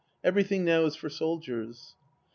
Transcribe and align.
Everything 0.23 0.65
now 0.65 0.85
is 0.85 0.95
for 0.95 1.11
soldiers.. 1.11 1.93